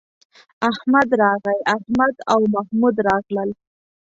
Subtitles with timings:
[0.69, 3.49] احمد راغی، احمد او محمود راغلل